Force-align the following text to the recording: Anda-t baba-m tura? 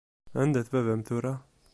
Anda-t 0.41 0.71
baba-m 0.73 1.01
tura? 1.07 1.33